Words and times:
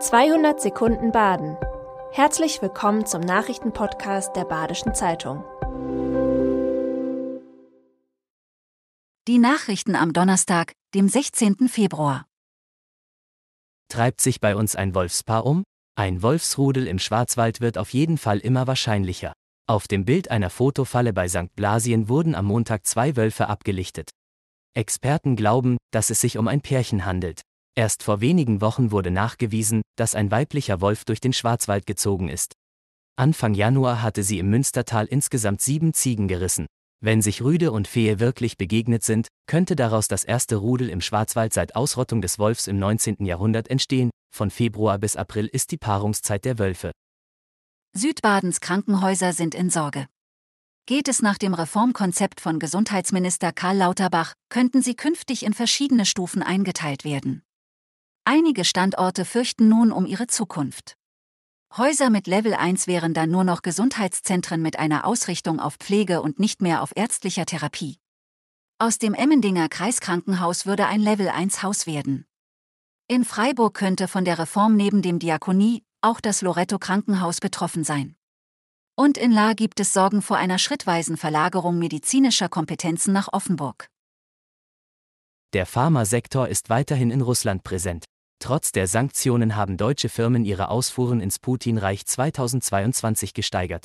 200 0.00 0.60
Sekunden 0.60 1.10
Baden. 1.10 1.56
Herzlich 2.12 2.62
willkommen 2.62 3.04
zum 3.04 3.20
Nachrichtenpodcast 3.20 4.36
der 4.36 4.44
Badischen 4.44 4.94
Zeitung. 4.94 5.42
Die 9.26 9.38
Nachrichten 9.38 9.96
am 9.96 10.12
Donnerstag, 10.12 10.72
dem 10.94 11.08
16. 11.08 11.68
Februar. 11.68 12.26
Treibt 13.88 14.20
sich 14.20 14.40
bei 14.40 14.54
uns 14.54 14.76
ein 14.76 14.94
Wolfspaar 14.94 15.44
um? 15.44 15.64
Ein 15.96 16.22
Wolfsrudel 16.22 16.86
im 16.86 17.00
Schwarzwald 17.00 17.60
wird 17.60 17.76
auf 17.76 17.92
jeden 17.92 18.18
Fall 18.18 18.38
immer 18.38 18.68
wahrscheinlicher. 18.68 19.32
Auf 19.66 19.88
dem 19.88 20.04
Bild 20.04 20.30
einer 20.30 20.50
Fotofalle 20.50 21.12
bei 21.12 21.26
St. 21.26 21.52
Blasien 21.56 22.08
wurden 22.08 22.36
am 22.36 22.44
Montag 22.44 22.86
zwei 22.86 23.16
Wölfe 23.16 23.48
abgelichtet. 23.48 24.10
Experten 24.76 25.34
glauben, 25.34 25.76
dass 25.90 26.10
es 26.10 26.20
sich 26.20 26.38
um 26.38 26.46
ein 26.46 26.60
Pärchen 26.60 27.04
handelt. 27.04 27.42
Erst 27.78 28.02
vor 28.02 28.20
wenigen 28.20 28.60
Wochen 28.60 28.90
wurde 28.90 29.12
nachgewiesen, 29.12 29.82
dass 29.94 30.16
ein 30.16 30.32
weiblicher 30.32 30.80
Wolf 30.80 31.04
durch 31.04 31.20
den 31.20 31.32
Schwarzwald 31.32 31.86
gezogen 31.86 32.28
ist. 32.28 32.54
Anfang 33.14 33.54
Januar 33.54 34.02
hatte 34.02 34.24
sie 34.24 34.40
im 34.40 34.50
Münstertal 34.50 35.06
insgesamt 35.06 35.60
sieben 35.60 35.94
Ziegen 35.94 36.26
gerissen. 36.26 36.66
Wenn 37.00 37.22
sich 37.22 37.40
Rüde 37.40 37.70
und 37.70 37.86
Fehe 37.86 38.18
wirklich 38.18 38.56
begegnet 38.56 39.04
sind, 39.04 39.28
könnte 39.46 39.76
daraus 39.76 40.08
das 40.08 40.24
erste 40.24 40.56
Rudel 40.56 40.88
im 40.88 41.00
Schwarzwald 41.00 41.52
seit 41.52 41.76
Ausrottung 41.76 42.20
des 42.20 42.40
Wolfs 42.40 42.66
im 42.66 42.80
19. 42.80 43.24
Jahrhundert 43.24 43.68
entstehen. 43.68 44.10
Von 44.34 44.50
Februar 44.50 44.98
bis 44.98 45.14
April 45.14 45.46
ist 45.46 45.70
die 45.70 45.78
Paarungszeit 45.78 46.44
der 46.46 46.58
Wölfe. 46.58 46.90
Südbadens 47.96 48.60
Krankenhäuser 48.60 49.32
sind 49.32 49.54
in 49.54 49.70
Sorge. 49.70 50.08
Geht 50.86 51.06
es 51.06 51.22
nach 51.22 51.38
dem 51.38 51.54
Reformkonzept 51.54 52.40
von 52.40 52.58
Gesundheitsminister 52.58 53.52
Karl 53.52 53.76
Lauterbach, 53.76 54.32
könnten 54.48 54.82
sie 54.82 54.96
künftig 54.96 55.44
in 55.44 55.54
verschiedene 55.54 56.06
Stufen 56.06 56.42
eingeteilt 56.42 57.04
werden. 57.04 57.44
Einige 58.30 58.66
Standorte 58.66 59.24
fürchten 59.24 59.70
nun 59.70 59.90
um 59.90 60.04
ihre 60.04 60.26
Zukunft. 60.26 60.98
Häuser 61.74 62.10
mit 62.10 62.26
Level 62.26 62.52
1 62.52 62.86
wären 62.86 63.14
dann 63.14 63.30
nur 63.30 63.42
noch 63.42 63.62
Gesundheitszentren 63.62 64.60
mit 64.60 64.78
einer 64.78 65.06
Ausrichtung 65.06 65.60
auf 65.60 65.76
Pflege 65.76 66.20
und 66.20 66.38
nicht 66.38 66.60
mehr 66.60 66.82
auf 66.82 66.92
ärztlicher 66.94 67.46
Therapie. 67.46 67.96
Aus 68.76 68.98
dem 68.98 69.14
Emmendinger 69.14 69.70
Kreiskrankenhaus 69.70 70.66
würde 70.66 70.84
ein 70.84 71.00
Level 71.00 71.30
1 71.30 71.62
Haus 71.62 71.86
werden. 71.86 72.26
In 73.06 73.24
Freiburg 73.24 73.72
könnte 73.72 74.08
von 74.08 74.26
der 74.26 74.38
Reform 74.38 74.76
neben 74.76 75.00
dem 75.00 75.18
Diakonie 75.18 75.82
auch 76.02 76.20
das 76.20 76.42
Loretto 76.42 76.78
Krankenhaus 76.78 77.40
betroffen 77.40 77.82
sein. 77.82 78.14
Und 78.94 79.16
in 79.16 79.32
La 79.32 79.54
gibt 79.54 79.80
es 79.80 79.94
Sorgen 79.94 80.20
vor 80.20 80.36
einer 80.36 80.58
schrittweisen 80.58 81.16
Verlagerung 81.16 81.78
medizinischer 81.78 82.50
Kompetenzen 82.50 83.14
nach 83.14 83.32
Offenburg. 83.32 83.88
Der 85.54 85.64
Pharmasektor 85.64 86.46
ist 86.46 86.68
weiterhin 86.68 87.10
in 87.10 87.22
Russland 87.22 87.64
präsent. 87.64 88.04
Trotz 88.40 88.70
der 88.70 88.86
Sanktionen 88.86 89.56
haben 89.56 89.76
deutsche 89.76 90.08
Firmen 90.08 90.44
ihre 90.44 90.68
Ausfuhren 90.68 91.20
ins 91.20 91.38
Putinreich 91.38 92.06
2022 92.06 93.34
gesteigert. 93.34 93.84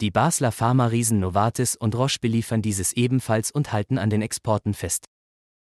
Die 0.00 0.10
Basler 0.10 0.52
Pharma-Riesen 0.52 1.20
Novartis 1.20 1.76
und 1.76 1.94
Roche 1.94 2.18
beliefern 2.20 2.62
dieses 2.62 2.92
ebenfalls 2.92 3.50
und 3.50 3.72
halten 3.72 3.96
an 3.96 4.10
den 4.10 4.22
Exporten 4.22 4.74
fest. 4.74 5.06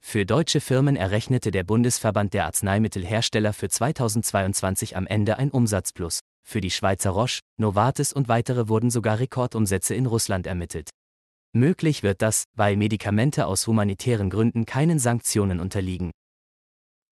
Für 0.03 0.25
deutsche 0.25 0.61
Firmen 0.61 0.97
errechnete 0.97 1.51
der 1.51 1.65
Bundesverband 1.65 2.33
der 2.35 2.47
Arzneimittelhersteller 2.47 3.53
für 3.53 3.69
2022 3.69 4.97
am 4.97 5.07
Ende 5.07 5.39
ein 5.39 5.51
Umsatzplus. 5.51 6.21
Für 6.43 6.61
die 6.61 6.71
Schweizer 6.71 7.11
Roche, 7.11 7.41
Novartis 7.59 8.13
und 8.13 8.29
weitere 8.29 8.69
wurden 8.69 8.91
sogar 8.91 9.19
Rekordumsätze 9.19 9.95
in 9.95 10.07
Russland 10.07 10.47
ermittelt. 10.47 10.91
Möglich 11.53 12.03
wird 12.03 12.23
das, 12.23 12.45
weil 12.55 12.77
Medikamente 12.77 13.47
aus 13.47 13.67
humanitären 13.67 14.31
Gründen 14.31 14.65
keinen 14.65 14.99
Sanktionen 14.99 15.61
unterliegen. 15.61 16.13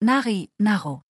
Nari, 0.05 0.50
Naro. 0.58 1.00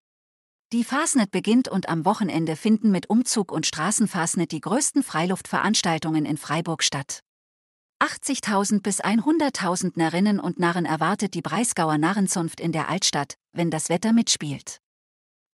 Die 0.73 0.85
Fasnet 0.85 1.33
beginnt 1.33 1.67
und 1.67 1.89
am 1.89 2.05
Wochenende 2.05 2.55
finden 2.55 2.93
mit 2.93 3.11
Umzug 3.11 3.51
und 3.51 3.67
Straßenfasnet 3.67 4.53
die 4.53 4.61
größten 4.61 5.03
Freiluftveranstaltungen 5.03 6.25
in 6.25 6.37
Freiburg 6.37 6.85
statt. 6.85 7.19
80.000 8.01 8.83
bis 8.83 9.03
100.000 9.03 9.95
Narrinnen 9.97 10.39
und 10.39 10.61
Narren 10.61 10.85
erwartet 10.85 11.35
die 11.35 11.43
Breisgauer 11.43 11.99
Narrenzunft 11.99 12.61
in 12.61 12.71
der 12.71 12.89
Altstadt, 12.89 13.35
wenn 13.51 13.69
das 13.69 13.89
Wetter 13.89 14.13
mitspielt. 14.13 14.79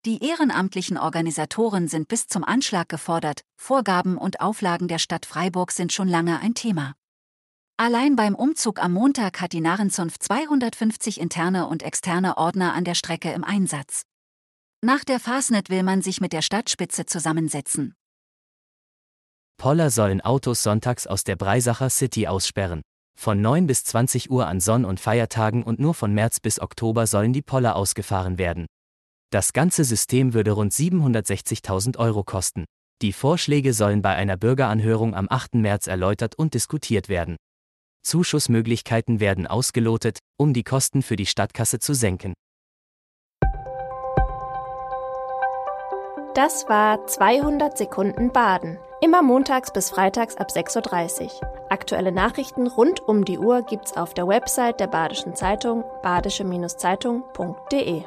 Die 0.04 0.22
ehrenamtlichen 0.22 0.98
Organisatoren 0.98 1.88
sind 1.88 2.08
bis 2.08 2.26
zum 2.26 2.44
Anschlag 2.44 2.90
gefordert, 2.90 3.40
Vorgaben 3.56 4.18
und 4.18 4.42
Auflagen 4.42 4.86
der 4.86 4.98
Stadt 4.98 5.24
Freiburg 5.24 5.72
sind 5.72 5.94
schon 5.94 6.08
lange 6.08 6.40
ein 6.40 6.52
Thema. 6.52 6.94
Allein 7.82 8.14
beim 8.14 8.34
Umzug 8.34 8.78
am 8.84 8.92
Montag 8.92 9.40
hat 9.40 9.54
die 9.54 9.62
Narrenzunft 9.62 10.22
250 10.22 11.18
interne 11.18 11.66
und 11.66 11.82
externe 11.82 12.36
Ordner 12.36 12.74
an 12.74 12.84
der 12.84 12.94
Strecke 12.94 13.32
im 13.32 13.42
Einsatz. 13.42 14.02
Nach 14.84 15.02
der 15.02 15.18
Fasnet 15.18 15.70
will 15.70 15.82
man 15.82 16.02
sich 16.02 16.20
mit 16.20 16.34
der 16.34 16.42
Stadtspitze 16.42 17.06
zusammensetzen. 17.06 17.94
Poller 19.56 19.88
sollen 19.88 20.20
Autos 20.20 20.62
sonntags 20.62 21.06
aus 21.06 21.24
der 21.24 21.36
Breisacher 21.36 21.88
City 21.88 22.26
aussperren. 22.26 22.82
Von 23.18 23.40
9 23.40 23.66
bis 23.66 23.82
20 23.84 24.30
Uhr 24.30 24.46
an 24.46 24.60
Sonn- 24.60 24.84
und 24.84 25.00
Feiertagen 25.00 25.62
und 25.62 25.80
nur 25.80 25.94
von 25.94 26.12
März 26.12 26.38
bis 26.38 26.60
Oktober 26.60 27.06
sollen 27.06 27.32
die 27.32 27.40
Poller 27.40 27.76
ausgefahren 27.76 28.36
werden. 28.36 28.66
Das 29.30 29.54
ganze 29.54 29.84
System 29.84 30.34
würde 30.34 30.50
rund 30.50 30.74
760.000 30.74 31.96
Euro 31.96 32.24
kosten. 32.24 32.66
Die 33.00 33.14
Vorschläge 33.14 33.72
sollen 33.72 34.02
bei 34.02 34.14
einer 34.14 34.36
Bürgeranhörung 34.36 35.14
am 35.14 35.28
8. 35.30 35.54
März 35.54 35.86
erläutert 35.86 36.34
und 36.34 36.52
diskutiert 36.52 37.08
werden. 37.08 37.38
Zuschussmöglichkeiten 38.02 39.20
werden 39.20 39.46
ausgelotet, 39.46 40.18
um 40.36 40.52
die 40.52 40.64
Kosten 40.64 41.02
für 41.02 41.16
die 41.16 41.26
Stadtkasse 41.26 41.78
zu 41.78 41.94
senken. 41.94 42.34
Das 46.34 46.68
war 46.68 47.06
200 47.06 47.76
Sekunden 47.76 48.32
Baden. 48.32 48.78
Immer 49.00 49.22
montags 49.22 49.72
bis 49.72 49.90
freitags 49.90 50.36
ab 50.36 50.50
6.30 50.50 51.24
Uhr. 51.24 51.30
Aktuelle 51.70 52.12
Nachrichten 52.12 52.66
rund 52.66 53.00
um 53.00 53.24
die 53.24 53.38
Uhr 53.38 53.62
gibt's 53.62 53.96
auf 53.96 54.14
der 54.14 54.28
Website 54.28 54.80
der 54.80 54.86
Badischen 54.86 55.34
Zeitung 55.34 55.84
badische-zeitung.de. 56.02 58.04